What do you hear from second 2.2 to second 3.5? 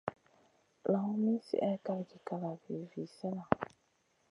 kalavi zi slena.